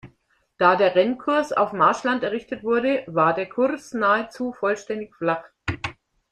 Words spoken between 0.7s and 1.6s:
der Rennkurs